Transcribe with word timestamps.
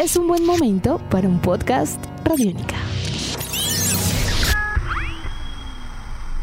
es 0.00 0.16
un 0.16 0.26
buen 0.26 0.46
momento 0.46 0.98
para 1.10 1.28
un 1.28 1.38
podcast 1.42 2.02
Radiónica. 2.24 2.76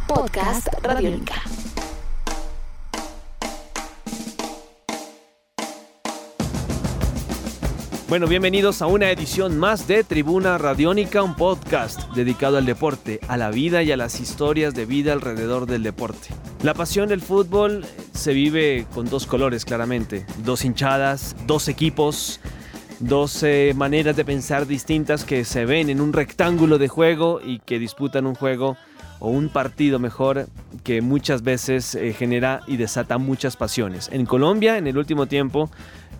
Podcast 0.07 0.67
Radiónica. 0.83 1.41
Bueno, 8.07 8.27
bienvenidos 8.27 8.83
a 8.83 8.85
una 8.85 9.09
edición 9.09 9.57
más 9.57 9.87
de 9.87 10.03
Tribuna 10.03 10.59
Radiónica, 10.59 11.23
un 11.23 11.35
podcast 11.35 12.13
dedicado 12.13 12.59
al 12.59 12.67
deporte, 12.67 13.19
a 13.27 13.37
la 13.37 13.49
vida 13.49 13.81
y 13.81 13.91
a 13.91 13.97
las 13.97 14.19
historias 14.19 14.75
de 14.75 14.85
vida 14.85 15.13
alrededor 15.13 15.65
del 15.65 15.81
deporte. 15.81 16.29
La 16.61 16.75
pasión 16.75 17.09
del 17.09 17.21
fútbol 17.21 17.87
se 18.13 18.33
vive 18.33 18.85
con 18.93 19.09
dos 19.09 19.25
colores 19.25 19.65
claramente, 19.65 20.27
dos 20.43 20.63
hinchadas, 20.63 21.35
dos 21.47 21.67
equipos, 21.67 22.39
dos 22.99 23.43
eh, 23.43 23.73
maneras 23.75 24.15
de 24.15 24.25
pensar 24.25 24.65
distintas 24.65 25.23
que 25.23 25.45
se 25.45 25.65
ven 25.65 25.89
en 25.89 26.01
un 26.01 26.13
rectángulo 26.13 26.77
de 26.77 26.87
juego 26.87 27.39
y 27.43 27.59
que 27.59 27.79
disputan 27.79 28.25
un 28.25 28.35
juego 28.35 28.77
o 29.19 29.29
un 29.29 29.49
partido 29.49 29.99
mejor 29.99 30.47
que 30.83 31.01
muchas 31.01 31.43
veces 31.43 31.95
eh, 31.95 32.13
genera 32.13 32.61
y 32.67 32.77
desata 32.77 33.17
muchas 33.17 33.55
pasiones. 33.55 34.09
En 34.11 34.25
Colombia, 34.25 34.77
en 34.77 34.87
el 34.87 34.97
último 34.97 35.25
tiempo, 35.25 35.69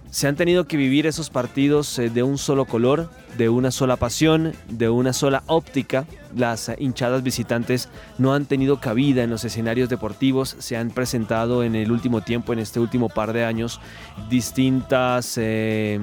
se 0.09 0.27
han 0.27 0.35
tenido 0.35 0.65
que 0.65 0.77
vivir 0.77 1.05
esos 1.05 1.29
partidos 1.29 1.99
eh, 1.99 2.09
de 2.09 2.23
un 2.23 2.37
solo 2.37 2.65
color, 2.65 3.09
de 3.37 3.49
una 3.49 3.71
sola 3.71 3.97
pasión, 3.97 4.53
de 4.69 4.89
una 4.89 5.13
sola 5.13 5.43
óptica. 5.47 6.05
Las 6.35 6.71
hinchadas 6.77 7.23
visitantes 7.23 7.89
no 8.17 8.33
han 8.33 8.45
tenido 8.45 8.79
cabida 8.79 9.23
en 9.23 9.29
los 9.29 9.43
escenarios 9.43 9.89
deportivos, 9.89 10.55
se 10.59 10.77
han 10.77 10.91
presentado 10.91 11.63
en 11.63 11.75
el 11.75 11.91
último 11.91 12.21
tiempo, 12.21 12.53
en 12.53 12.59
este 12.59 12.79
último 12.79 13.09
par 13.09 13.33
de 13.33 13.45
años, 13.45 13.79
distintas 14.29 15.37
eh, 15.37 15.99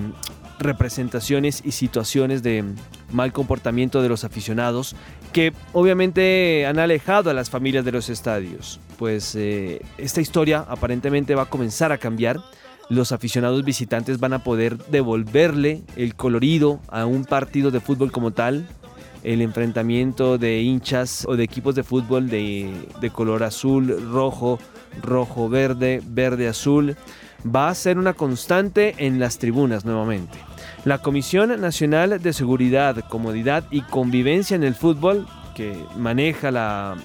representaciones 0.59 1.63
y 1.65 1.73
situaciones 1.73 2.43
de 2.43 2.65
mal 3.13 3.33
comportamiento 3.33 4.03
de 4.03 4.09
los 4.09 4.25
aficionados 4.25 4.95
que 5.33 5.53
obviamente 5.73 6.67
han 6.67 6.79
alejado 6.79 7.31
a 7.31 7.35
las 7.35 7.51
familias 7.51 7.85
de 7.85 7.93
los 7.93 8.09
estadios. 8.09 8.81
Pues 8.99 9.35
eh, 9.35 9.83
esta 9.99 10.21
historia 10.21 10.65
aparentemente 10.69 11.35
va 11.35 11.43
a 11.43 11.51
comenzar 11.51 11.93
a 11.93 11.99
cambiar 11.99 12.41
los 12.89 13.13
aficionados 13.13 13.65
visitantes 13.65 14.21
van 14.21 14.35
a 14.35 14.45
poder 14.45 14.79
devolverle 14.87 15.83
el 15.97 16.15
colorido 16.15 16.81
a 16.89 17.07
un 17.07 17.25
partido 17.25 17.71
de 17.71 17.81
fútbol 17.81 18.13
como 18.13 18.33
tal, 18.33 18.67
el 19.23 19.41
enfrentamiento 19.41 20.37
de 20.37 20.61
hinchas 20.61 21.25
o 21.27 21.37
de 21.37 21.45
equipos 21.45 21.75
de 21.75 21.83
fútbol 21.83 22.29
de, 22.29 23.11
color 23.13 23.43
azul, 23.43 24.11
rojo, 24.13 24.59
rojo, 25.03 25.49
verde, 25.49 26.03
verde, 26.07 26.47
azul, 26.47 26.97
va 27.45 27.69
a 27.69 27.75
ser 27.75 27.99
una 27.99 28.15
constante 28.15 28.95
en 28.99 29.21
las 29.21 29.39
tribunas 29.39 29.85
nuevamente. 29.85 30.39
La 30.85 30.99
Comisión 30.99 31.61
Nacional 31.61 32.21
de 32.23 32.33
Seguridad, 32.33 33.09
Comodidad 33.09 33.65
y 33.71 33.83
Convivencia 33.83 34.55
en 34.55 34.65
el 34.65 34.75
Fútbol 34.75 35.27
que 35.55 35.77
maneja 35.97 36.51
la, 36.51 36.97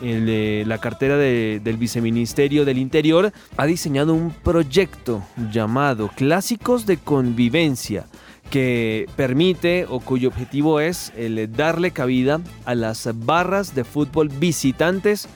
la 0.00 0.78
cartera 0.78 1.16
del 1.16 1.76
Viceministerio 1.76 2.64
del 2.64 2.78
Interior, 2.78 3.32
ha 3.56 3.66
diseñado 3.66 4.14
un 4.14 4.30
proyecto 4.30 5.22
llamado 5.50 6.08
Clásicos 6.14 6.86
de 6.86 6.98
Convivencia 6.98 8.06
que 8.50 9.08
permite 9.16 9.86
o 9.88 9.98
cuyo 9.98 10.28
objetivo 10.28 10.78
es 10.80 11.12
el 11.16 11.52
darle 11.52 11.90
cabida 11.90 12.40
a 12.64 12.74
las 12.76 13.08
barras 13.12 13.74
de 13.74 13.82
fútbol 13.82 14.28
visitantes 14.28 15.28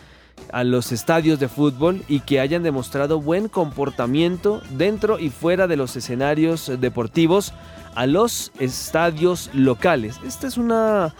a 0.52 0.64
los 0.64 0.92
estadios 0.92 1.38
de 1.38 1.48
fútbol 1.48 2.02
y 2.08 2.20
que 2.20 2.40
hayan 2.40 2.62
demostrado 2.62 3.20
buen 3.20 3.48
comportamiento 3.48 4.62
dentro 4.70 5.18
y 5.18 5.30
fuera 5.30 5.66
de 5.66 5.76
los 5.76 5.96
escenarios 5.96 6.70
deportivos 6.80 7.52
a 7.94 8.06
los 8.06 8.52
estadios 8.58 9.50
locales. 9.52 10.20
Esta 10.26 10.46
es 10.46 10.56
una 10.56 11.14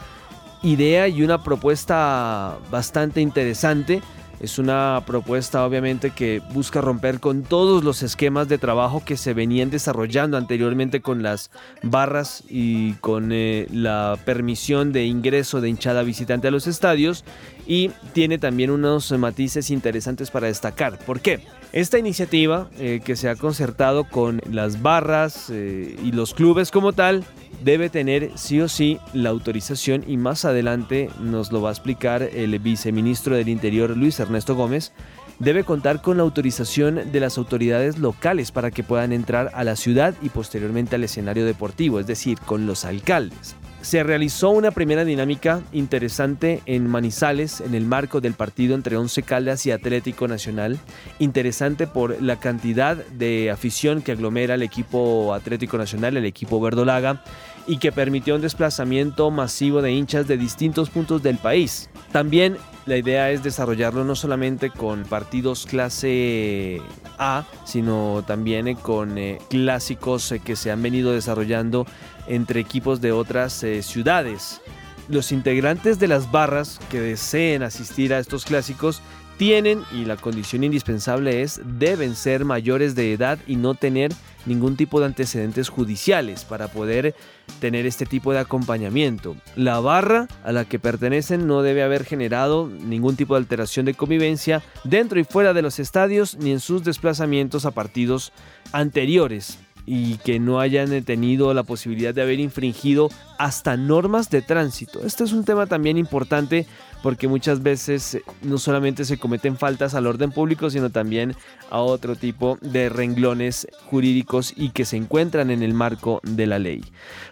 idea 0.63 1.07
y 1.07 1.23
una 1.23 1.43
propuesta 1.43 2.57
bastante 2.69 3.21
interesante. 3.21 4.01
Es 4.41 4.57
una 4.57 5.03
propuesta 5.05 5.63
obviamente 5.63 6.09
que 6.09 6.41
busca 6.51 6.81
romper 6.81 7.19
con 7.19 7.43
todos 7.43 7.83
los 7.83 8.01
esquemas 8.01 8.49
de 8.49 8.57
trabajo 8.57 9.03
que 9.05 9.15
se 9.15 9.35
venían 9.35 9.69
desarrollando 9.69 10.35
anteriormente 10.35 10.99
con 10.99 11.21
las 11.21 11.51
barras 11.83 12.43
y 12.49 12.93
con 12.93 13.29
eh, 13.31 13.67
la 13.71 14.17
permisión 14.25 14.93
de 14.93 15.05
ingreso 15.05 15.61
de 15.61 15.69
hinchada 15.69 16.01
visitante 16.01 16.47
a 16.47 16.51
los 16.51 16.65
estadios 16.65 17.23
y 17.67 17.91
tiene 18.13 18.39
también 18.39 18.71
unos 18.71 19.11
matices 19.11 19.69
interesantes 19.69 20.31
para 20.31 20.47
destacar. 20.47 20.97
¿Por 20.97 21.19
qué? 21.19 21.45
Esta 21.73 21.97
iniciativa 21.97 22.69
eh, 22.79 22.99
que 23.03 23.15
se 23.15 23.29
ha 23.29 23.35
concertado 23.37 24.03
con 24.03 24.41
las 24.51 24.81
barras 24.81 25.49
eh, 25.49 25.95
y 26.03 26.11
los 26.11 26.33
clubes 26.33 26.69
como 26.69 26.91
tal 26.91 27.23
debe 27.63 27.89
tener 27.89 28.31
sí 28.35 28.59
o 28.59 28.67
sí 28.67 28.99
la 29.13 29.29
autorización 29.29 30.03
y 30.05 30.17
más 30.17 30.43
adelante 30.43 31.09
nos 31.21 31.53
lo 31.53 31.61
va 31.61 31.69
a 31.69 31.71
explicar 31.71 32.23
el 32.23 32.59
viceministro 32.59 33.37
del 33.37 33.47
Interior 33.47 33.95
Luis 33.95 34.19
Ernesto 34.19 34.53
Gómez. 34.53 34.91
Debe 35.39 35.63
contar 35.63 36.01
con 36.01 36.17
la 36.17 36.23
autorización 36.23 37.09
de 37.09 37.19
las 37.21 37.37
autoridades 37.37 37.97
locales 37.99 38.51
para 38.51 38.69
que 38.69 38.83
puedan 38.83 39.13
entrar 39.13 39.49
a 39.53 39.63
la 39.63 39.77
ciudad 39.77 40.13
y 40.21 40.27
posteriormente 40.27 40.97
al 40.97 41.05
escenario 41.05 41.45
deportivo, 41.45 42.01
es 42.01 42.05
decir, 42.05 42.37
con 42.41 42.67
los 42.67 42.83
alcaldes 42.83 43.55
se 43.81 44.03
realizó 44.03 44.49
una 44.51 44.71
primera 44.71 45.03
dinámica 45.05 45.61
interesante 45.71 46.61
en 46.65 46.87
Manizales 46.87 47.61
en 47.61 47.75
el 47.75 47.85
marco 47.85 48.21
del 48.21 48.33
partido 48.33 48.75
entre 48.75 48.97
Once 48.97 49.23
Caldas 49.23 49.65
y 49.65 49.71
Atlético 49.71 50.27
Nacional. 50.27 50.79
Interesante 51.19 51.87
por 51.87 52.21
la 52.21 52.39
cantidad 52.39 52.95
de 52.97 53.51
afición 53.51 54.01
que 54.01 54.11
aglomera 54.11 54.55
el 54.55 54.63
equipo 54.63 55.33
Atlético 55.33 55.77
Nacional, 55.77 56.17
el 56.17 56.25
equipo 56.25 56.61
verdolaga, 56.61 57.23
y 57.67 57.77
que 57.77 57.91
permitió 57.91 58.35
un 58.35 58.41
desplazamiento 58.41 59.29
masivo 59.31 59.81
de 59.81 59.91
hinchas 59.91 60.27
de 60.27 60.37
distintos 60.37 60.89
puntos 60.89 61.21
del 61.23 61.37
país. 61.37 61.89
También 62.11 62.57
la 62.85 62.97
idea 62.97 63.29
es 63.29 63.43
desarrollarlo 63.43 64.03
no 64.03 64.15
solamente 64.15 64.71
con 64.71 65.03
partidos 65.03 65.65
clase 65.65 66.81
A, 67.19 67.45
sino 67.63 68.23
también 68.25 68.73
con 68.75 69.17
eh, 69.17 69.37
clásicos 69.49 70.31
eh, 70.31 70.39
que 70.39 70.55
se 70.55 70.71
han 70.71 70.81
venido 70.81 71.11
desarrollando 71.11 71.85
entre 72.27 72.59
equipos 72.59 72.99
de 72.99 73.11
otras 73.11 73.63
eh, 73.63 73.83
ciudades. 73.83 74.61
Los 75.09 75.31
integrantes 75.31 75.99
de 75.99 76.07
las 76.07 76.31
barras 76.31 76.79
que 76.89 76.99
deseen 76.99 77.63
asistir 77.63 78.13
a 78.13 78.19
estos 78.19 78.45
clásicos 78.45 79.01
tienen, 79.37 79.81
y 79.91 80.05
la 80.05 80.17
condición 80.17 80.63
indispensable 80.63 81.41
es, 81.41 81.61
deben 81.65 82.15
ser 82.15 82.45
mayores 82.45 82.95
de 82.95 83.13
edad 83.13 83.39
y 83.47 83.55
no 83.55 83.73
tener 83.75 84.11
ningún 84.45 84.75
tipo 84.75 84.99
de 84.99 85.05
antecedentes 85.07 85.69
judiciales 85.69 86.45
para 86.45 86.67
poder 86.67 87.15
tener 87.59 87.85
este 87.85 88.05
tipo 88.05 88.33
de 88.33 88.39
acompañamiento. 88.39 89.35
La 89.55 89.79
barra 89.79 90.27
a 90.43 90.51
la 90.51 90.65
que 90.65 90.79
pertenecen 90.79 91.47
no 91.47 91.61
debe 91.61 91.83
haber 91.83 92.05
generado 92.05 92.67
ningún 92.67 93.15
tipo 93.15 93.35
de 93.35 93.39
alteración 93.39 93.85
de 93.85 93.93
convivencia 93.93 94.61
dentro 94.83 95.19
y 95.19 95.23
fuera 95.23 95.53
de 95.53 95.61
los 95.61 95.79
estadios 95.79 96.37
ni 96.39 96.51
en 96.51 96.59
sus 96.59 96.83
desplazamientos 96.83 97.65
a 97.65 97.71
partidos 97.71 98.31
anteriores 98.71 99.59
y 99.85 100.17
que 100.17 100.39
no 100.39 100.59
hayan 100.59 101.03
tenido 101.03 101.53
la 101.53 101.63
posibilidad 101.63 102.13
de 102.13 102.21
haber 102.21 102.39
infringido 102.39 103.09
hasta 103.37 103.77
normas 103.77 104.29
de 104.29 104.41
tránsito. 104.41 105.03
Este 105.05 105.23
es 105.23 105.33
un 105.33 105.43
tema 105.43 105.65
también 105.65 105.97
importante 105.97 106.67
porque 107.01 107.27
muchas 107.27 107.63
veces 107.63 108.15
eh, 108.15 108.23
no 108.43 108.57
solamente 108.57 109.05
se 109.05 109.17
cometen 109.17 109.57
faltas 109.57 109.95
al 109.95 110.07
orden 110.07 110.31
público, 110.31 110.69
sino 110.69 110.89
también 110.89 111.35
a 111.69 111.79
otro 111.79 112.15
tipo 112.15 112.57
de 112.61 112.89
renglones 112.89 113.67
jurídicos 113.85 114.53
y 114.55 114.69
que 114.69 114.85
se 114.85 114.97
encuentran 114.97 115.49
en 115.49 115.63
el 115.63 115.73
marco 115.73 116.19
de 116.23 116.47
la 116.47 116.59
ley. 116.59 116.83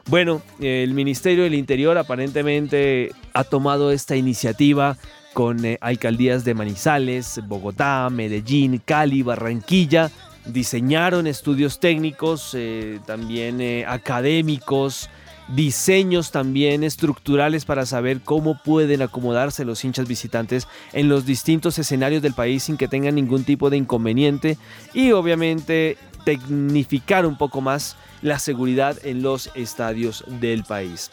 Bueno, 0.07 0.41
el 0.59 0.93
Ministerio 0.93 1.43
del 1.43 1.53
Interior 1.53 1.97
aparentemente 1.97 3.11
ha 3.33 3.43
tomado 3.43 3.91
esta 3.91 4.15
iniciativa 4.15 4.97
con 5.33 5.63
eh, 5.63 5.77
alcaldías 5.81 6.43
de 6.43 6.55
Manizales, 6.55 7.39
Bogotá, 7.47 8.09
Medellín, 8.09 8.81
Cali, 8.83 9.21
Barranquilla, 9.21 10.11
diseñaron 10.51 11.27
estudios 11.27 11.79
técnicos, 11.79 12.51
eh, 12.53 12.99
también 13.05 13.61
eh, 13.61 13.85
académicos, 13.87 15.09
diseños 15.47 16.31
también 16.31 16.83
estructurales 16.83 17.65
para 17.65 17.85
saber 17.85 18.21
cómo 18.21 18.61
pueden 18.63 19.01
acomodarse 19.01 19.65
los 19.65 19.83
hinchas 19.83 20.07
visitantes 20.07 20.67
en 20.93 21.09
los 21.09 21.25
distintos 21.25 21.79
escenarios 21.79 22.21
del 22.21 22.33
país 22.33 22.63
sin 22.63 22.77
que 22.77 22.87
tengan 22.87 23.15
ningún 23.15 23.43
tipo 23.43 23.69
de 23.69 23.77
inconveniente 23.77 24.57
y 24.93 25.11
obviamente 25.11 25.97
tecnificar 26.23 27.25
un 27.25 27.37
poco 27.37 27.61
más 27.61 27.95
la 28.21 28.37
seguridad 28.37 28.97
en 29.03 29.23
los 29.23 29.49
estadios 29.55 30.23
del 30.27 30.63
país. 30.63 31.09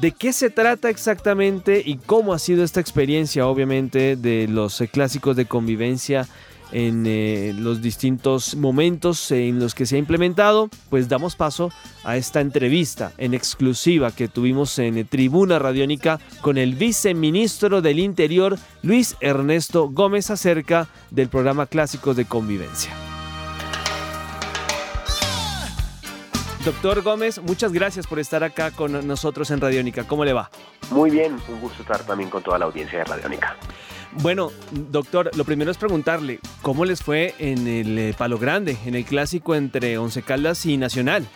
¿De 0.00 0.12
qué 0.12 0.32
se 0.32 0.50
trata 0.50 0.90
exactamente 0.90 1.82
y 1.84 1.96
cómo 1.96 2.34
ha 2.34 2.38
sido 2.38 2.64
esta 2.64 2.80
experiencia 2.80 3.46
obviamente 3.46 4.16
de 4.16 4.46
los 4.46 4.82
clásicos 4.92 5.36
de 5.36 5.46
convivencia 5.46 6.26
en 6.72 7.04
eh, 7.06 7.54
los 7.56 7.82
distintos 7.82 8.56
momentos 8.56 9.30
en 9.30 9.58
los 9.58 9.74
que 9.74 9.86
se 9.86 9.96
ha 9.96 9.98
implementado, 9.98 10.68
pues 10.90 11.08
damos 11.08 11.36
paso 11.36 11.70
a 12.04 12.16
esta 12.16 12.40
entrevista 12.40 13.12
en 13.18 13.34
exclusiva 13.34 14.10
que 14.12 14.28
tuvimos 14.28 14.78
en 14.78 15.06
Tribuna 15.06 15.58
Radiónica 15.58 16.18
con 16.40 16.58
el 16.58 16.74
viceministro 16.74 17.82
del 17.82 17.98
Interior, 17.98 18.58
Luis 18.82 19.16
Ernesto 19.20 19.88
Gómez, 19.88 20.30
acerca 20.30 20.88
del 21.10 21.28
programa 21.28 21.66
Clásicos 21.66 22.16
de 22.16 22.24
Convivencia. 22.24 22.92
Doctor 26.66 27.00
Gómez, 27.02 27.40
muchas 27.40 27.72
gracias 27.72 28.08
por 28.08 28.18
estar 28.18 28.42
acá 28.42 28.72
con 28.72 29.06
nosotros 29.06 29.52
en 29.52 29.60
Radiónica. 29.60 30.02
¿Cómo 30.02 30.24
le 30.24 30.32
va? 30.32 30.50
Muy 30.90 31.10
bien, 31.10 31.36
un 31.48 31.60
gusto 31.60 31.82
estar 31.82 32.02
también 32.04 32.28
con 32.28 32.42
toda 32.42 32.58
la 32.58 32.64
audiencia 32.64 32.98
de 32.98 33.04
Radiónica. 33.04 33.56
Bueno, 34.22 34.50
doctor, 34.72 35.30
lo 35.36 35.44
primero 35.44 35.70
es 35.70 35.76
preguntarle, 35.76 36.40
¿cómo 36.62 36.86
les 36.86 37.02
fue 37.02 37.34
en 37.38 37.66
el 37.66 37.98
eh, 37.98 38.14
Palo 38.16 38.38
Grande, 38.38 38.78
en 38.86 38.94
el 38.94 39.04
clásico 39.04 39.54
entre 39.54 39.98
Once 39.98 40.22
Caldas 40.22 40.64
y 40.64 40.78
Nacional? 40.78 41.26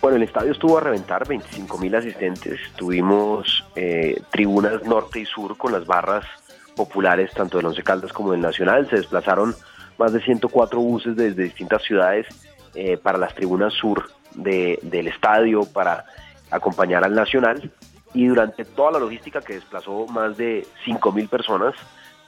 Bueno, 0.00 0.16
el 0.16 0.22
estadio 0.22 0.52
estuvo 0.52 0.78
a 0.78 0.80
reventar, 0.80 1.28
25 1.28 1.78
mil 1.78 1.94
asistentes, 1.94 2.60
tuvimos 2.76 3.64
eh, 3.76 4.22
tribunas 4.30 4.84
norte 4.84 5.20
y 5.20 5.26
sur 5.26 5.56
con 5.58 5.72
las 5.72 5.86
barras 5.86 6.24
populares, 6.74 7.30
tanto 7.32 7.58
del 7.58 7.66
Once 7.66 7.82
Caldas 7.82 8.12
como 8.12 8.32
del 8.32 8.40
Nacional, 8.40 8.88
se 8.88 8.96
desplazaron 8.96 9.54
más 9.98 10.12
de 10.14 10.22
104 10.22 10.80
buses 10.80 11.16
desde 11.16 11.42
distintas 11.42 11.82
ciudades 11.82 12.26
eh, 12.74 12.96
para 12.96 13.18
las 13.18 13.34
tribunas 13.34 13.74
sur 13.74 14.10
del 14.34 15.06
estadio 15.06 15.64
para 15.64 16.06
acompañar 16.50 17.04
al 17.04 17.14
Nacional. 17.14 17.70
Y 18.14 18.26
durante 18.26 18.64
toda 18.64 18.92
la 18.92 18.98
logística 19.00 19.40
que 19.40 19.54
desplazó 19.54 20.06
más 20.06 20.36
de 20.36 20.66
5.000 20.86 21.28
personas 21.28 21.74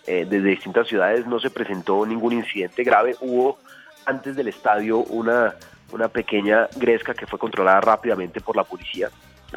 eh, 0.06 0.26
desde 0.29 0.49
distintas 0.49 0.88
ciudades 0.88 1.26
no 1.26 1.38
se 1.41 1.50
presentó 1.50 2.05
ningún 2.06 2.32
incidente 2.32 2.85
grave. 2.85 3.17
Hubo 3.20 3.58
antes 4.05 4.37
del 4.37 4.49
estadio 4.49 4.99
una, 4.99 5.55
una 5.93 6.08
pequeña 6.08 6.69
gresca 6.76 7.14
que 7.14 7.26
fue 7.26 7.38
controlada 7.38 7.81
rápidamente 7.81 8.41
por 8.41 8.56
la 8.56 8.64
policía, 8.64 9.11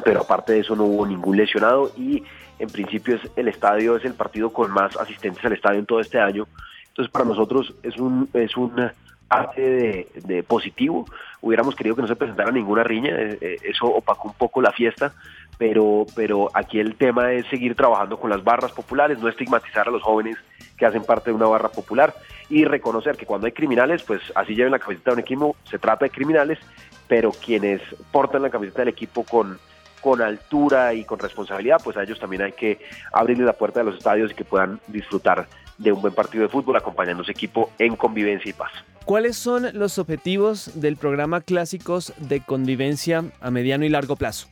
pero 0.04 0.22
aparte 0.22 0.54
de 0.54 0.60
eso 0.60 0.76
no 0.76 0.86
hubo 0.86 1.06
ningún 1.06 1.38
lesionado 1.38 1.92
y 1.98 2.24
en 2.58 2.70
principio 2.70 3.16
es, 3.16 3.22
el 3.36 3.48
estadio 3.48 3.96
es 3.96 4.06
el 4.06 4.14
partido 4.14 4.52
con 4.52 4.72
más 4.72 4.96
asistentes 4.98 5.44
al 5.46 5.54
estadio 5.54 5.80
en 5.80 5.86
todo 5.86 6.00
este 6.00 6.20
año. 6.20 6.48
Entonces 6.88 7.12
para 7.12 7.26
nosotros 7.26 7.74
es 7.84 7.98
un, 7.98 8.30
es 8.34 8.58
un 8.58 8.92
parte 9.30 10.10
de, 10.26 10.44
positivo. 10.44 11.06
Hubiéramos 11.42 11.76
querido 11.76 11.96
que 11.96 12.02
no 12.02 12.08
se 12.08 12.16
presentara 12.16 12.52
ninguna 12.52 12.84
riña, 12.84 13.12
eh, 13.12 13.38
eh, 13.40 13.58
eso 13.64 13.86
opacó 13.86 14.28
un 14.28 14.34
poco 14.34 14.62
la 14.62 14.72
fiesta, 14.72 15.14
pero, 15.60 16.08
pero 16.16 16.50
aquí 16.54 16.80
el 16.80 16.96
tema 16.96 17.34
es 17.34 17.46
seguir 17.48 17.76
trabajando 17.76 18.18
con 18.18 18.30
las 18.30 18.44
barras 18.44 18.72
populares, 18.72 19.20
no 19.20 19.28
estigmatizar 19.28 19.90
a 19.90 19.92
los 19.92 20.02
jóvenes 20.02 20.38
que 20.78 20.86
hacen 20.86 21.04
parte 21.04 21.30
de 21.30 21.36
una 21.36 21.48
barra 21.48 21.68
popular 21.68 22.16
y 22.50 22.64
reconocer 22.64 23.18
que 23.18 23.26
cuando 23.26 23.46
hay 23.46 23.52
criminales, 23.52 24.02
pues 24.04 24.22
así 24.36 24.56
lleven 24.56 24.72
la 24.72 24.80
camiseta 24.80 25.12
de 25.12 25.16
un 25.16 25.20
equipo, 25.20 25.56
se 25.70 25.78
trata 25.78 26.06
de 26.06 26.12
criminales, 26.12 26.58
pero 27.10 27.32
quienes 27.32 27.82
portan 28.12 28.42
la 28.42 28.50
camiseta 28.50 28.84
del 28.84 28.88
equipo 28.88 29.24
con, 29.24 29.60
con 30.00 30.22
altura 30.22 30.94
y 30.94 31.04
con 31.04 31.20
responsabilidad, 31.20 31.82
pues 31.84 31.98
a 31.98 32.04
ellos 32.04 32.20
también 32.20 32.42
hay 32.42 32.54
que 32.54 32.80
abrirles 33.12 33.46
la 33.46 33.54
puerta 33.54 33.82
de 33.82 33.88
los 33.88 33.98
estadios 33.98 34.32
y 34.32 34.36
que 34.36 34.46
puedan 34.46 34.80
disfrutar 34.88 35.46
de 35.78 35.92
un 35.92 36.02
buen 36.02 36.14
partido 36.14 36.44
de 36.44 36.50
fútbol 36.50 36.78
acompañando 36.78 37.24
a 37.24 37.26
su 37.26 37.32
equipo 37.32 37.70
en 37.80 37.98
convivencia 37.98 38.50
y 38.50 38.54
paz. 38.54 38.72
¿Cuáles 39.04 39.36
son 39.36 39.68
los 39.74 40.00
objetivos 40.00 40.80
del 40.80 40.96
programa 40.96 41.42
Clásicos 41.42 42.14
de 42.18 42.40
Convivencia 42.40 43.26
a 43.42 43.52
mediano 43.52 43.84
y 43.84 43.90
largo 43.90 44.16
plazo? 44.16 44.48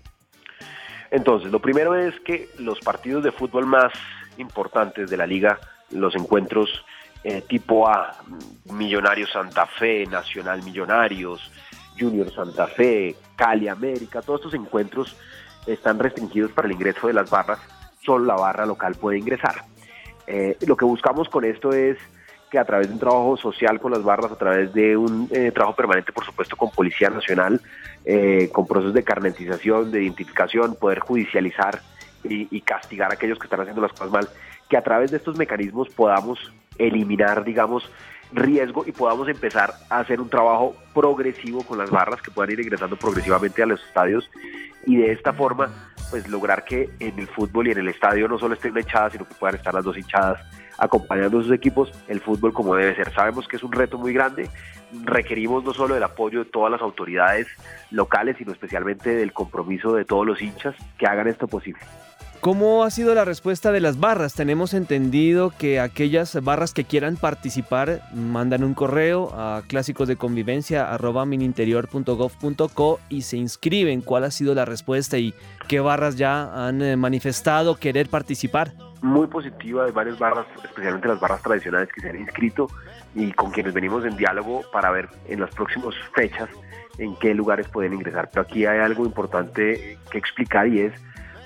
Entonces, 1.12 1.52
lo 1.52 1.60
primero 1.60 1.96
es 1.96 2.20
que 2.22 2.50
los 2.60 2.80
partidos 2.80 3.24
de 3.24 3.32
fútbol 3.32 3.66
más 3.66 3.94
importantes 4.38 5.10
de 5.10 5.18
la 5.18 5.26
liga, 5.26 5.60
los 5.92 6.16
encuentros 6.16 6.84
eh, 7.24 7.42
tipo 7.48 7.88
A, 7.88 8.16
Millonarios 8.72 9.32
Santa 9.32 9.66
Fe, 9.66 10.06
Nacional 10.06 10.64
Millonarios, 10.64 11.52
Junior 12.00 12.32
Santa 12.32 12.68
Fe, 12.68 13.16
Cali 13.36 13.68
América, 13.68 14.22
todos 14.22 14.42
estos 14.42 14.54
encuentros 14.54 15.18
están 15.66 16.00
restringidos 16.00 16.52
para 16.52 16.68
el 16.68 16.74
ingreso 16.74 17.08
de 17.08 17.14
las 17.14 17.30
barras, 17.30 17.60
solo 18.06 18.26
la 18.26 18.36
barra 18.36 18.66
local 18.66 18.96
puede 18.96 19.18
ingresar. 19.18 19.64
Eh, 20.28 20.58
lo 20.68 20.76
que 20.76 20.86
buscamos 20.86 21.30
con 21.30 21.46
esto 21.46 21.72
es 21.72 21.98
que 22.50 22.60
a 22.60 22.66
través 22.66 22.88
de 22.88 22.94
un 22.94 23.00
trabajo 23.00 23.38
social 23.38 23.80
con 23.80 23.92
las 23.92 24.04
barras, 24.04 24.32
a 24.32 24.38
través 24.38 24.74
de 24.74 24.96
un 24.96 25.28
eh, 25.32 25.52
trabajo 25.52 25.76
permanente, 25.76 26.14
por 26.14 26.26
supuesto, 26.26 26.56
con 26.56 26.70
Policía 26.72 27.10
Nacional, 27.10 27.62
eh, 28.10 28.50
con 28.54 28.66
procesos 28.66 28.94
de 28.94 29.04
carnetización, 29.04 29.92
de 29.92 30.04
identificación, 30.04 30.76
poder 30.76 31.00
judicializar 31.00 31.82
y, 32.24 32.48
y, 32.56 32.62
castigar 32.62 33.12
a 33.12 33.16
aquellos 33.16 33.38
que 33.38 33.48
están 33.48 33.60
haciendo 33.60 33.82
las 33.82 33.92
cosas 33.92 34.12
mal, 34.12 34.30
que 34.70 34.78
a 34.78 34.82
través 34.82 35.12
de 35.12 35.18
estos 35.18 35.38
mecanismos 35.38 35.90
podamos 35.90 36.54
eliminar, 36.78 37.44
digamos, 37.44 37.92
riesgo 38.32 38.86
y 38.88 38.94
podamos 38.94 39.28
empezar 39.28 39.74
a 39.90 40.00
hacer 40.00 40.22
un 40.22 40.30
trabajo 40.30 40.74
progresivo 40.94 41.64
con 41.64 41.78
las 41.78 41.92
barras 41.92 42.22
que 42.22 42.32
puedan 42.32 42.54
ir 42.54 42.62
ingresando 42.62 42.96
progresivamente 42.96 43.62
a 43.62 43.66
los 43.66 43.84
estadios 43.84 44.30
y 44.86 44.96
de 44.96 45.12
esta 45.12 45.34
forma 45.34 45.92
pues 46.10 46.30
lograr 46.30 46.64
que 46.64 46.90
en 47.00 47.20
el 47.20 47.28
fútbol 47.28 47.68
y 47.68 47.72
en 47.72 47.80
el 47.80 47.90
estadio 47.90 48.30
no 48.30 48.40
solo 48.40 48.54
esté 48.54 48.70
una 48.70 48.80
hinchada, 48.80 49.10
sino 49.10 49.28
que 49.28 49.36
puedan 49.36 49.56
estar 49.56 49.74
las 49.74 49.84
dos 49.84 49.98
hinchadas 49.98 50.40
acompañando 50.78 51.40
a 51.40 51.44
sus 51.44 51.52
equipos 51.52 51.92
el 52.08 52.22
fútbol 52.22 52.54
como 52.54 52.76
debe 52.76 52.96
ser. 52.96 53.14
Sabemos 53.14 53.48
que 53.48 53.58
es 53.58 53.64
un 53.64 53.72
reto 53.72 53.98
muy 53.98 54.14
grande, 54.14 54.50
requerimos 55.04 55.64
no 55.64 55.74
solo 55.74 55.96
el 55.96 56.04
apoyo 56.04 56.44
de 56.44 56.50
todas 56.50 56.72
las 56.72 56.82
autoridades 56.82 57.48
locales, 57.92 58.38
sino 58.38 58.52
especialmente 58.52 59.16
del 59.16 59.34
compromiso 59.34 59.94
de 59.94 60.06
todos 60.06 60.26
los 60.26 60.42
hinchas 60.42 60.76
que 60.98 61.08
hagan 61.08 61.28
esto 61.28 61.48
posible. 61.48 61.82
¿Cómo 62.40 62.84
ha 62.84 62.92
sido 62.92 63.16
la 63.16 63.26
respuesta 63.26 63.72
de 63.72 63.82
las 63.82 64.00
barras? 64.00 64.36
Tenemos 64.36 64.74
entendido 64.74 65.52
que 65.58 65.80
aquellas 65.80 66.42
barras 66.44 66.72
que 66.72 66.86
quieran 66.86 67.18
participar 67.18 68.02
mandan 68.14 68.64
un 68.64 68.76
correo 68.76 69.34
a 69.34 69.64
clásicos 69.68 70.08
de 70.08 70.18
convivencia 70.18 70.88
y 73.10 73.22
se 73.24 73.38
inscriben. 73.38 74.02
¿Cuál 74.02 74.24
ha 74.24 74.32
sido 74.32 74.54
la 74.54 74.66
respuesta 74.66 75.18
y 75.18 75.34
qué 75.68 75.80
barras 75.80 76.16
ya 76.16 76.68
han 76.68 76.82
eh, 76.82 76.96
manifestado 76.96 77.76
querer 77.76 78.08
participar? 78.08 78.72
Muy 79.02 79.28
positiva 79.28 79.86
de 79.86 79.92
varias 79.92 80.20
barras, 80.20 80.46
especialmente 80.64 81.08
las 81.08 81.20
barras 81.20 81.42
tradicionales 81.42 81.90
que 81.92 82.02
se 82.02 82.10
han 82.10 82.18
inscrito 82.18 82.68
y 83.16 83.32
con 83.32 83.52
quienes 83.52 83.74
venimos 83.74 84.06
en 84.06 84.16
diálogo 84.16 84.64
para 84.72 84.92
ver 84.92 85.10
en 85.28 85.40
las 85.40 85.50
próximas 85.56 85.96
fechas 86.16 86.50
en 87.00 87.16
qué 87.16 87.34
lugares 87.34 87.68
pueden 87.68 87.94
ingresar. 87.94 88.30
Pero 88.30 88.44
aquí 88.44 88.66
hay 88.66 88.80
algo 88.80 89.06
importante 89.06 89.98
que 90.12 90.18
explicar 90.18 90.68
y 90.68 90.82
es 90.82 90.94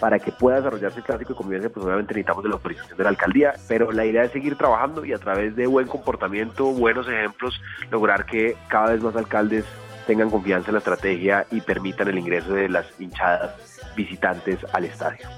para 0.02 0.18
que 0.18 0.32
pueda 0.32 0.58
desarrollarse 0.58 0.98
el 0.98 1.06
clásico 1.06 1.34
de 1.34 1.38
convivencia, 1.38 1.70
pues 1.70 1.86
obviamente 1.86 2.16
necesitamos 2.16 2.44
de 2.44 2.50
la 2.50 2.56
autorización 2.56 2.98
de 2.98 3.04
la 3.04 3.10
alcaldía, 3.12 3.54
pero 3.68 3.92
la 3.92 4.04
idea 4.04 4.24
es 4.24 4.32
seguir 4.32 4.56
trabajando 4.58 5.06
y 5.06 5.14
a 5.14 5.20
través 5.20 5.56
de 5.56 5.68
buen 5.68 5.86
comportamiento, 5.86 6.66
buenos 6.74 7.08
ejemplos, 7.08 7.62
lograr 7.92 8.26
que 8.26 8.58
cada 8.68 8.94
vez 8.94 9.02
más 9.04 9.16
alcaldes 9.16 9.64
tengan 10.08 10.32
confianza 10.32 10.70
en 10.70 10.74
la 10.74 10.80
estrategia 10.80 11.46
y 11.52 11.62
permitan 11.62 12.08
el 12.08 12.18
ingreso 12.18 12.52
de 12.52 12.68
las 12.68 12.88
hinchadas 13.00 13.52
visitantes 13.96 14.58
al 14.74 14.86
estadio. 14.86 15.30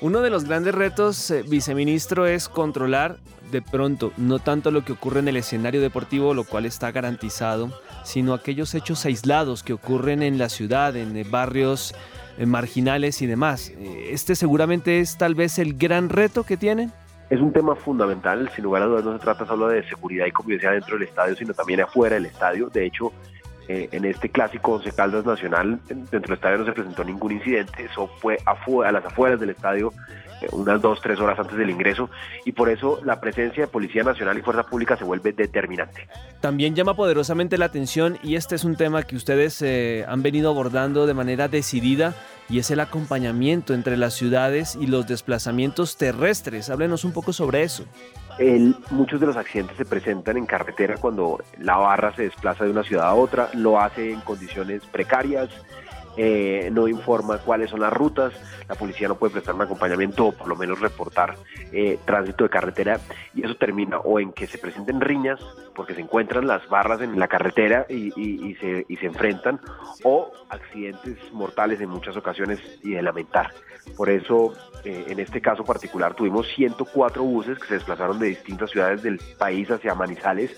Uno 0.00 0.20
de 0.20 0.30
los 0.30 0.44
grandes 0.44 0.72
retos, 0.72 1.28
eh, 1.32 1.42
viceministro, 1.42 2.24
es 2.26 2.48
controlar 2.48 3.16
de 3.50 3.60
pronto 3.60 4.12
no 4.16 4.38
tanto 4.38 4.70
lo 4.70 4.84
que 4.84 4.92
ocurre 4.92 5.18
en 5.18 5.28
el 5.28 5.36
escenario 5.36 5.80
deportivo, 5.80 6.32
lo 6.32 6.44
cual 6.44 6.64
está 6.64 6.92
garantizado, 6.92 7.72
sino 8.04 8.34
aquellos 8.34 8.74
hechos 8.74 9.04
aislados 9.04 9.64
que 9.64 9.72
ocurren 9.72 10.22
en 10.22 10.38
la 10.38 10.48
ciudad, 10.48 10.94
en 10.94 11.16
eh, 11.16 11.24
barrios 11.28 11.92
marginales 12.46 13.22
y 13.22 13.26
demás. 13.26 13.70
Eh, 13.70 14.10
este 14.10 14.34
seguramente 14.34 15.00
es 15.00 15.18
tal 15.18 15.34
vez 15.34 15.58
el 15.58 15.74
gran 15.74 16.08
reto 16.08 16.44
que 16.44 16.56
tienen. 16.56 16.92
Es 17.30 17.40
un 17.40 17.52
tema 17.52 17.74
fundamental, 17.74 18.50
sin 18.54 18.64
lugar 18.64 18.82
a 18.82 18.86
dudas 18.86 19.04
no 19.04 19.12
se 19.14 19.18
trata 19.20 19.46
solo 19.46 19.68
de 19.68 19.82
seguridad 19.88 20.26
y 20.26 20.32
convivencia 20.32 20.70
dentro 20.72 20.98
del 20.98 21.08
estadio, 21.08 21.34
sino 21.34 21.54
también 21.54 21.80
afuera 21.80 22.16
del 22.16 22.26
estadio. 22.26 22.68
De 22.68 22.84
hecho, 22.84 23.10
eh, 23.68 23.88
en 23.92 24.04
este 24.04 24.28
clásico 24.28 24.72
Once 24.72 24.92
Caldas 24.92 25.24
Nacional, 25.24 25.80
dentro 25.88 26.20
del 26.20 26.32
estadio 26.32 26.58
no 26.58 26.66
se 26.66 26.72
presentó 26.72 27.04
ningún 27.04 27.32
incidente, 27.32 27.84
eso 27.84 28.10
fue 28.20 28.36
a 28.44 28.92
las 28.92 29.04
afueras 29.04 29.40
del 29.40 29.50
estadio, 29.50 29.94
unas 30.50 30.82
dos, 30.82 31.00
tres 31.00 31.20
horas 31.20 31.38
antes 31.38 31.56
del 31.56 31.70
ingreso, 31.70 32.10
y 32.44 32.50
por 32.52 32.68
eso 32.68 33.00
la 33.04 33.20
presencia 33.20 33.62
de 33.62 33.68
Policía 33.68 34.02
Nacional 34.02 34.36
y 34.36 34.42
Fuerza 34.42 34.64
Pública 34.64 34.96
se 34.96 35.04
vuelve 35.04 35.32
determinante. 35.32 36.08
También 36.40 36.74
llama 36.74 36.94
poderosamente 36.94 37.56
la 37.56 37.66
atención, 37.66 38.18
y 38.24 38.34
este 38.34 38.56
es 38.56 38.64
un 38.64 38.74
tema 38.74 39.04
que 39.04 39.14
ustedes 39.14 39.62
han 40.06 40.22
venido 40.22 40.50
abordando 40.50 41.06
de 41.06 41.14
manera 41.14 41.46
decidida, 41.46 42.14
y 42.48 42.58
es 42.58 42.70
el 42.70 42.80
acompañamiento 42.80 43.74
entre 43.74 43.96
las 43.96 44.14
ciudades 44.14 44.76
y 44.80 44.86
los 44.86 45.06
desplazamientos 45.06 45.96
terrestres. 45.96 46.70
Háblenos 46.70 47.04
un 47.04 47.12
poco 47.12 47.32
sobre 47.32 47.62
eso. 47.62 47.84
muchos 48.90 49.20
de 49.20 49.26
los 49.26 49.36
accidentes 49.36 49.76
se 49.76 49.84
presentan 49.84 50.36
en 50.36 50.46
carretera 50.46 50.96
cuando 50.96 51.42
la 51.58 51.76
barra 51.76 52.14
se 52.14 52.22
desplaza 52.22 52.64
de 52.64 52.70
una 52.70 52.82
ciudad 52.82 53.08
a 53.08 53.14
otra, 53.14 53.50
lo 53.54 53.80
hace 53.80 54.12
en 54.12 54.20
condiciones 54.20 54.82
precarias, 54.86 55.48
eh, 56.16 56.68
no 56.72 56.88
informa 56.88 57.38
cuáles 57.38 57.70
son 57.70 57.80
las 57.80 57.92
rutas, 57.92 58.32
la 58.68 58.74
policía 58.74 59.08
no 59.08 59.16
puede 59.16 59.32
prestar 59.32 59.54
un 59.54 59.62
acompañamiento 59.62 60.26
o 60.26 60.32
por 60.32 60.48
lo 60.48 60.56
menos 60.56 60.80
reportar 60.80 61.36
eh, 61.72 61.98
tránsito 62.04 62.44
de 62.44 62.50
carretera 62.50 63.00
y 63.34 63.44
eso 63.44 63.54
termina 63.56 63.98
o 63.98 64.20
en 64.20 64.32
que 64.32 64.46
se 64.46 64.58
presenten 64.58 65.00
riñas 65.00 65.40
porque 65.74 65.94
se 65.94 66.00
encuentran 66.02 66.46
las 66.46 66.68
barras 66.68 67.00
en 67.00 67.18
la 67.18 67.28
carretera 67.28 67.86
y, 67.88 68.54
se, 68.60 68.84
y 68.88 68.96
se 68.96 69.06
enfrentan 69.06 69.60
o 70.04 70.30
accidentes 70.48 71.16
mortales 71.32 71.80
en 71.80 71.88
muchas 71.88 72.16
ocasiones 72.16 72.60
y 72.82 72.92
de 72.92 73.02
lamentar. 73.02 73.50
Por 73.96 74.10
eso, 74.10 74.52
eh, 74.84 75.06
en 75.08 75.18
este 75.18 75.40
caso 75.40 75.64
particular, 75.64 76.14
tuvimos 76.14 76.46
104 76.48 77.22
buses 77.22 77.58
que 77.58 77.66
se 77.66 77.74
desplazaron 77.74 78.18
de 78.18 78.28
distintas 78.28 78.70
ciudades 78.70 79.02
del 79.02 79.20
país 79.38 79.70
hacia 79.70 79.94
Manizales 79.94 80.56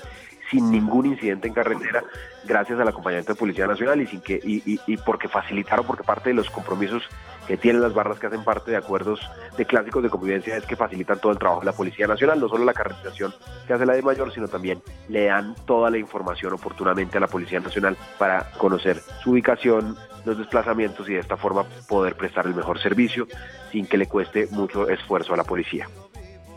sin 0.50 0.70
ningún 0.70 1.06
incidente 1.06 1.48
en 1.48 1.54
carretera, 1.54 2.04
gracias 2.44 2.78
al 2.78 2.88
acompañamiento 2.88 3.32
de 3.32 3.38
Policía 3.38 3.66
Nacional 3.66 4.00
y 4.00 4.06
sin 4.06 4.20
que 4.20 4.40
y, 4.42 4.80
y, 4.86 4.96
porque 4.98 5.28
facilitaron, 5.28 5.86
porque 5.86 6.02
parte 6.02 6.30
de 6.30 6.34
los 6.34 6.50
compromisos 6.50 7.02
que 7.46 7.56
tienen 7.56 7.82
las 7.82 7.94
barras 7.94 8.18
que 8.18 8.26
hacen 8.26 8.44
parte 8.44 8.70
de 8.70 8.76
acuerdos 8.76 9.20
de 9.56 9.66
clásicos 9.66 10.02
de 10.02 10.10
convivencia 10.10 10.56
es 10.56 10.64
que 10.64 10.76
facilitan 10.76 11.18
todo 11.18 11.32
el 11.32 11.38
trabajo 11.38 11.60
de 11.60 11.66
la 11.66 11.72
Policía 11.72 12.06
Nacional, 12.06 12.40
no 12.40 12.48
solo 12.48 12.64
la 12.64 12.74
caracterización 12.74 13.34
que 13.66 13.72
hace 13.72 13.86
la 13.86 13.94
de 13.94 14.02
mayor, 14.02 14.32
sino 14.32 14.48
también 14.48 14.82
le 15.08 15.26
dan 15.26 15.54
toda 15.66 15.90
la 15.90 15.98
información 15.98 16.52
oportunamente 16.52 17.18
a 17.18 17.20
la 17.20 17.28
Policía 17.28 17.60
Nacional 17.60 17.96
para 18.18 18.50
conocer 18.52 19.00
su 19.22 19.32
ubicación, 19.32 19.96
los 20.24 20.38
desplazamientos 20.38 21.08
y 21.08 21.14
de 21.14 21.20
esta 21.20 21.36
forma 21.36 21.64
poder 21.88 22.16
prestar 22.16 22.46
el 22.46 22.54
mejor 22.54 22.80
servicio 22.80 23.26
sin 23.70 23.86
que 23.86 23.98
le 23.98 24.06
cueste 24.06 24.48
mucho 24.50 24.88
esfuerzo 24.88 25.34
a 25.34 25.36
la 25.36 25.44
policía. 25.44 25.88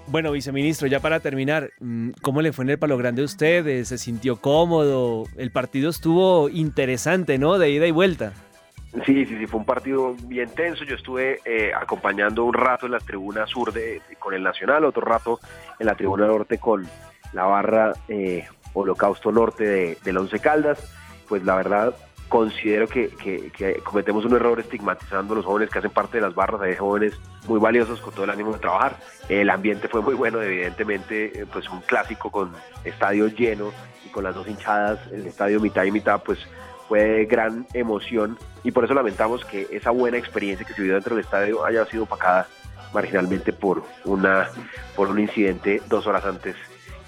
Bueno, 0.10 0.32
viceministro, 0.32 0.88
ya 0.88 1.02
para 1.02 1.20
terminar, 1.20 1.72
mm, 1.82 2.12
¿cómo 2.22 2.42
le 2.42 2.54
fue 2.54 2.64
en 2.64 2.70
el 2.70 2.80
Palo 2.80 2.98
Grande 2.98 3.24
a 3.24 3.26
usted? 3.26 3.84
¿Se 3.84 3.98
sintió 3.98 4.38
cómodo? 4.38 5.26
El 5.36 5.52
partido 5.52 5.90
estuvo 5.90 6.48
interesante, 6.48 7.38
¿no? 7.38 7.58
De 7.58 7.70
ida 7.72 7.88
y 7.88 7.92
vuelta. 7.92 8.32
Sí, 9.06 9.26
sí, 9.26 9.38
sí, 9.38 9.48
fue 9.48 9.60
un 9.60 9.66
partido 9.66 10.16
bien 10.24 10.50
tenso. 10.56 10.86
Yo 10.86 10.96
estuve 10.96 11.42
eh, 11.44 11.74
acompañando 11.74 12.46
un 12.46 12.54
rato 12.54 12.86
en 12.86 12.94
la 12.94 13.00
tribuna 13.00 13.46
sur 13.48 13.74
de, 13.74 14.02
con 14.18 14.34
el 14.34 14.44
Nacional, 14.44 14.86
otro 14.86 15.02
rato 15.02 15.42
en 15.78 15.86
la 15.86 15.96
tribuna 15.96 16.26
norte 16.26 16.58
con 16.58 16.88
la 17.34 17.44
barra 17.44 17.92
eh, 18.08 18.46
Holocausto 18.74 19.34
Norte 19.34 19.66
de, 19.66 19.98
del 20.06 20.18
Once 20.18 20.40
Caldas. 20.40 20.90
Pues 21.28 21.44
la 21.44 21.58
verdad, 21.58 21.94
considero 22.28 22.88
que, 22.88 23.12
cometemos 23.84 24.26
un 24.26 24.36
error 24.36 24.60
estigmatizando 24.60 25.34
a 25.34 25.38
los 25.38 25.46
jóvenes 25.46 25.70
que 25.70 25.80
hacen 25.80 25.92
parte 25.92 26.18
de 26.18 26.22
las 26.22 26.36
barras, 26.36 26.62
hay 26.62 26.76
jóvenes 26.76 27.14
muy 27.48 27.60
valiosos 27.60 28.02
con 28.02 28.14
todo 28.14 28.26
el 28.26 28.30
ánimo 28.30 28.54
de 28.54 28.60
trabajar. 28.60 28.98
El 29.30 29.50
ambiente 29.50 29.88
fue 29.88 30.02
muy 30.02 30.14
bueno, 30.14 30.42
evidentemente, 30.42 31.42
eh, 31.42 31.46
pues 31.52 31.70
un 31.70 31.82
clásico 31.82 32.30
con 32.30 32.54
estadio 32.84 33.28
lleno 33.28 33.72
y 34.06 34.10
con 34.10 34.24
las 34.24 34.36
dos 34.36 34.48
hinchadas, 34.48 35.00
el 35.12 35.26
estadio 35.26 35.60
mitad 35.60 35.84
y 35.84 35.92
mitad, 35.92 36.22
pues 36.24 36.40
fue 36.88 37.26
gran 37.26 37.68
emoción 37.74 38.38
y 38.64 38.72
por 38.72 38.86
eso 38.86 38.94
lamentamos 38.94 39.44
que 39.44 39.68
esa 39.72 39.92
buena 39.92 40.18
experiencia 40.18 40.66
que 40.66 40.74
se 40.74 40.82
vivió 40.82 40.96
dentro 40.96 41.16
del 41.16 41.26
estadio 41.26 41.66
haya 41.66 41.86
sido 41.86 42.04
opacada 42.04 42.48
marginalmente 42.94 43.52
por 43.52 43.84
una 44.06 44.48
por 44.96 45.10
un 45.10 45.20
incidente 45.20 45.82
dos 45.90 46.08
horas 46.08 46.24
antes 46.26 46.56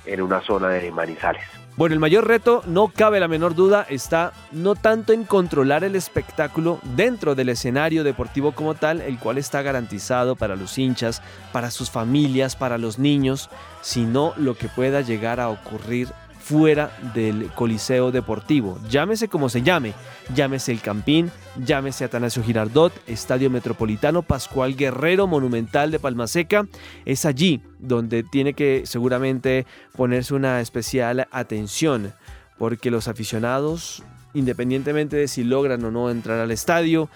en 0.06 0.22
una 0.22 0.42
zona 0.42 0.70
de 0.70 0.92
Manizales. 0.92 1.44
Bueno, 1.80 1.94
el 1.94 2.00
mayor 2.02 2.28
reto, 2.28 2.62
no 2.68 2.90
cabe 2.90 3.22
la 3.22 3.30
menor 3.30 3.56
duda, 3.56 3.86
está 3.90 4.34
no 4.52 4.76
tanto 4.76 5.14
en 5.14 5.24
controlar 5.24 5.86
el 5.86 5.96
espectáculo 5.96 6.80
dentro 6.98 7.36
del 7.36 7.48
escenario 7.48 8.04
deportivo 8.04 8.52
como 8.52 8.76
tal, 8.76 9.00
el 9.00 9.18
cual 9.18 9.38
está 9.38 9.62
garantizado 9.62 10.36
para 10.36 10.58
los 10.58 10.78
hinchas, 10.78 11.22
para 11.54 11.72
sus 11.72 11.90
familias, 11.90 12.58
para 12.58 12.78
los 12.78 13.00
niños, 13.00 13.50
sino 13.82 14.34
lo 14.36 14.58
que 14.58 14.68
pueda 14.68 15.00
llegar 15.00 15.40
a 15.40 15.48
ocurrir 15.48 16.10
fuera 16.50 16.90
del 17.14 17.52
Coliseo 17.54 18.12
Deportivo, 18.12 18.80
llámese 18.90 19.28
como 19.28 19.50
se 19.50 19.62
llame, 19.62 19.94
llámese 20.34 20.72
el 20.72 20.82
Campín, 20.82 21.30
llámese 21.64 22.06
Atanasio 22.06 22.42
Girardot, 22.42 22.92
Estadio 23.06 23.52
Metropolitano, 23.52 24.24
Pascual 24.24 24.76
Guerrero, 24.76 25.28
Monumental 25.28 25.92
de 25.92 26.00
Palmaseca, 26.00 26.66
es 27.06 27.26
allí 27.26 27.62
donde 27.78 28.24
tiene 28.24 28.54
que 28.54 28.82
seguramente 28.86 29.68
ponerse 29.96 30.34
una 30.34 30.60
especial 30.60 31.28
atención, 31.30 32.14
porque 32.58 32.90
los 32.90 33.08
aficionados, 33.08 34.02
independientemente 34.34 35.18
de 35.18 35.28
si 35.28 35.44
logran 35.44 35.86
o 35.86 35.92
no 35.92 36.10
entrar 36.10 36.40
al 36.40 36.50
estadio, 36.50 37.12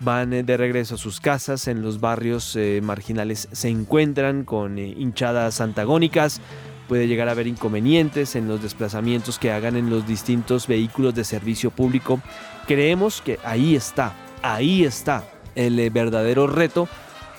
van 0.00 0.30
de 0.30 0.56
regreso 0.56 0.94
a 0.94 0.98
sus 0.98 1.20
casas, 1.20 1.68
en 1.68 1.82
los 1.82 2.00
barrios 2.00 2.56
eh, 2.56 2.80
marginales 2.82 3.46
se 3.52 3.68
encuentran 3.68 4.44
con 4.44 4.78
eh, 4.78 4.86
hinchadas 4.96 5.60
antagónicas, 5.60 6.40
puede 6.90 7.06
llegar 7.06 7.28
a 7.28 7.30
haber 7.30 7.46
inconvenientes 7.46 8.34
en 8.34 8.48
los 8.48 8.60
desplazamientos 8.60 9.38
que 9.38 9.52
hagan 9.52 9.76
en 9.76 9.90
los 9.90 10.08
distintos 10.08 10.66
vehículos 10.66 11.14
de 11.14 11.22
servicio 11.22 11.70
público. 11.70 12.20
Creemos 12.66 13.22
que 13.22 13.38
ahí 13.44 13.76
está, 13.76 14.12
ahí 14.42 14.82
está 14.82 15.22
el 15.54 15.78
eh, 15.78 15.88
verdadero 15.88 16.48
reto. 16.48 16.88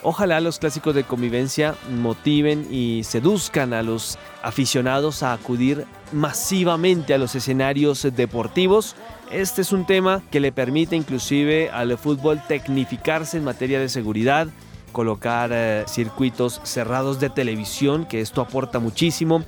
Ojalá 0.02 0.40
los 0.40 0.58
clásicos 0.58 0.94
de 0.94 1.04
convivencia 1.04 1.74
motiven 1.90 2.66
y 2.70 3.04
seduzcan 3.04 3.74
a 3.74 3.82
los 3.82 4.18
aficionados 4.42 5.22
a 5.22 5.34
acudir 5.34 5.84
masivamente 6.12 7.12
a 7.12 7.18
los 7.18 7.34
escenarios 7.34 8.08
deportivos. 8.16 8.96
Este 9.30 9.60
es 9.60 9.70
un 9.70 9.84
tema 9.84 10.22
que 10.30 10.40
le 10.40 10.52
permite 10.52 10.96
inclusive 10.96 11.68
al 11.68 11.98
fútbol 11.98 12.40
tecnificarse 12.48 13.36
en 13.36 13.44
materia 13.44 13.78
de 13.78 13.90
seguridad, 13.90 14.48
colocar 14.92 15.50
eh, 15.52 15.84
circuitos 15.88 16.60
cerrados 16.62 17.18
de 17.18 17.30
televisión, 17.30 18.04
que 18.04 18.20
esto 18.20 18.40
aporta 18.40 18.78
muchísimo, 18.78 19.42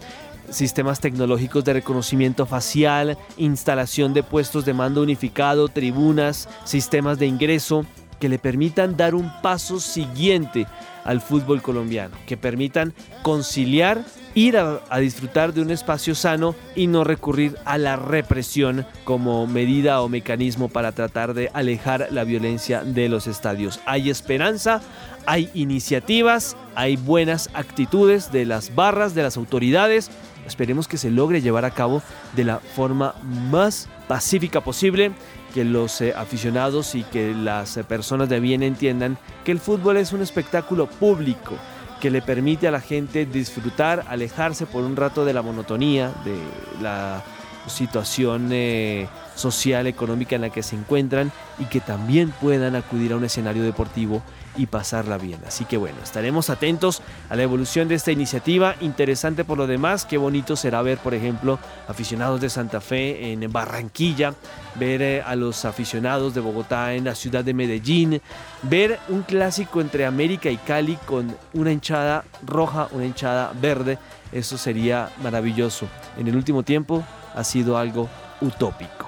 sistemas 0.51 1.01
tecnológicos 1.01 1.65
de 1.65 1.75
reconocimiento 1.75 2.47
facial, 2.47 3.17
instalación 3.37 4.15
de 4.15 4.23
puestos 4.23 4.65
de 4.65 4.75
mando 4.75 5.03
unificado, 5.03 5.69
tribunas, 5.69 6.49
sistemas 6.65 7.19
de 7.19 7.27
ingreso 7.27 7.87
que 8.19 8.29
le 8.29 8.39
permitan 8.39 8.97
dar 8.97 9.15
un 9.15 9.31
paso 9.43 9.81
siguiente 9.81 10.67
al 11.05 11.21
fútbol 11.21 11.63
colombiano, 11.63 12.17
que 12.27 12.37
permitan 12.37 12.95
conciliar, 13.23 14.05
ir 14.35 14.57
a, 14.57 14.99
disfrutar 14.99 15.53
de 15.53 15.61
un 15.61 15.71
espacio 15.71 16.15
sano 16.15 16.55
y 16.75 16.87
no 16.87 17.05
recurrir 17.05 17.57
a 17.65 17.79
la 17.79 17.97
represión 17.97 18.87
como 19.05 19.47
medida 19.47 20.01
o 20.01 20.09
mecanismo 20.09 20.69
para 20.69 20.93
tratar 20.93 21.35
de 21.35 21.51
alejar 21.53 22.09
la 22.11 22.25
violencia 22.25 22.83
de 22.83 23.09
los 23.09 23.27
estadios. 23.27 23.81
Hay 23.85 24.11
esperanza, 24.11 24.81
hay 25.27 25.51
iniciativas, 25.55 26.57
hay 26.75 26.97
buenas 26.97 27.51
actitudes 27.55 28.33
de 28.33 28.47
las 28.47 28.75
barras, 28.75 29.15
de 29.15 29.23
las 29.23 29.37
autoridades. 29.37 30.11
Esperemos 30.47 30.89
que 30.89 30.99
se 30.99 31.11
logre 31.11 31.41
llevar 31.41 31.65
a 31.65 31.71
cabo 31.71 32.03
de 32.35 32.45
la 32.45 32.59
forma 32.59 33.15
más 33.23 33.89
pacífica 34.09 34.63
posible, 34.63 35.13
que 35.53 35.65
los 35.65 36.01
eh, 36.01 36.13
aficionados 36.17 36.95
y 36.95 37.03
que 37.05 37.33
las 37.35 37.77
eh, 37.77 37.85
personas 37.85 38.29
de 38.29 38.41
bien 38.41 38.63
entiendan 38.63 39.19
que 39.45 39.53
el 39.53 39.61
fútbol 39.61 39.97
es 39.97 40.13
un 40.13 40.21
espectáculo 40.21 40.87
público 40.87 41.55
que 42.01 42.11
le 42.11 42.21
permite 42.21 42.69
a 42.69 42.71
la 42.71 42.81
gente 42.81 43.25
disfrutar, 43.25 44.05
alejarse 44.09 44.67
por 44.67 44.85
un 44.85 44.97
rato 44.97 45.25
de 45.25 45.33
la 45.33 45.43
monotonía, 45.43 46.13
de 46.25 46.37
la 46.83 47.23
situación 47.67 48.51
eh, 48.53 49.09
social, 49.35 49.87
económica 49.87 50.37
en 50.37 50.43
la 50.43 50.51
que 50.51 50.63
se 50.63 50.77
encuentran 50.77 51.33
y 51.59 51.65
que 51.65 51.81
también 51.81 52.31
puedan 52.41 52.77
acudir 52.77 53.13
a 53.13 53.17
un 53.17 53.25
escenario 53.25 53.63
deportivo 53.63 54.23
y 54.57 54.67
pasarla 54.67 55.19
bien. 55.19 55.41
Así 55.47 55.65
que 55.65 55.77
bueno, 55.77 55.99
estaremos 56.03 56.51
atentos 56.51 57.03
a 57.29 57.37
la 57.37 57.43
evolución 57.43 57.89
de 57.89 57.95
esta 57.95 58.13
iniciativa. 58.13 58.77
Interesante 58.81 59.45
por 59.45 59.59
lo 59.59 59.67
demás, 59.67 60.05
qué 60.05 60.19
bonito 60.19 60.57
será 60.57 60.83
ver, 60.83 60.99
por 60.99 61.15
ejemplo, 61.15 61.59
aficionados 61.89 62.41
de 62.41 62.51
Santa 62.51 62.81
Fe 62.81 63.33
en 63.33 63.53
Barranquilla, 63.53 64.35
ver 64.77 65.03
eh, 65.03 65.23
a 65.23 65.37
los 65.37 65.65
aficionados 65.65 66.35
de 66.35 66.41
Bogotá 66.41 66.95
en 66.95 67.05
la 67.05 67.15
ciudad 67.15 67.45
de 67.45 67.55
Medellín, 67.55 68.21
ver 68.63 68.99
un 69.09 69.23
clásico 69.23 69.81
entre 69.81 70.07
América 70.07 70.51
y 70.51 70.57
Cali 70.57 70.97
con 71.07 71.37
una 71.53 71.73
hinchada 71.73 72.25
roja, 72.45 72.89
una 72.93 73.05
hinchada 73.05 73.53
verde. 73.61 73.99
Eso 74.33 74.59
sería 74.59 75.11
maravilloso. 75.23 75.87
En 76.17 76.29
el 76.29 76.37
último 76.37 76.63
tiempo 76.63 77.05
ha 77.35 77.45
sido 77.45 77.79
algo 77.79 78.09
utópico. 78.41 79.04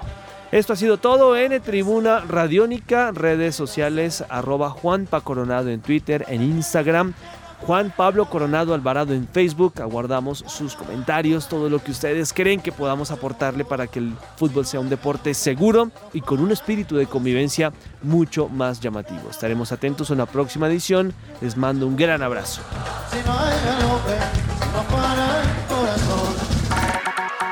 Esto 0.51 0.71
ha 0.71 0.75
sido 0.77 0.97
todo 0.97 1.35
en 1.35 1.61
Tribuna 1.61 2.21
Radiónica, 2.21 3.11
redes 3.11 3.53
sociales, 3.53 4.23
arroba 4.29 4.69
Juanpa 4.69 5.19
Coronado 5.19 5.69
en 5.69 5.81
Twitter, 5.81 6.23
en 6.29 6.41
Instagram, 6.41 7.13
Juan 7.65 7.91
Pablo 7.95 8.29
Coronado 8.29 8.73
Alvarado 8.73 9.13
en 9.13 9.27
Facebook. 9.27 9.81
Aguardamos 9.81 10.45
sus 10.47 10.75
comentarios, 10.75 11.49
todo 11.49 11.69
lo 11.69 11.79
que 11.83 11.91
ustedes 11.91 12.31
creen 12.31 12.61
que 12.61 12.71
podamos 12.71 13.11
aportarle 13.11 13.65
para 13.65 13.87
que 13.87 13.99
el 13.99 14.13
fútbol 14.37 14.65
sea 14.65 14.79
un 14.79 14.87
deporte 14.87 15.33
seguro 15.33 15.91
y 16.13 16.21
con 16.21 16.39
un 16.39 16.51
espíritu 16.51 16.95
de 16.95 17.07
convivencia 17.07 17.73
mucho 18.01 18.47
más 18.47 18.79
llamativo. 18.79 19.29
Estaremos 19.29 19.73
atentos 19.73 20.11
a 20.11 20.13
una 20.13 20.27
próxima 20.27 20.67
edición. 20.67 21.13
Les 21.41 21.57
mando 21.57 21.87
un 21.87 21.97
gran 21.97 22.21
abrazo. 22.23 22.61